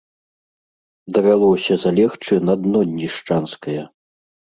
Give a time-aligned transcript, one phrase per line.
[1.17, 3.83] Давялося залегчы на дно днішчанскае.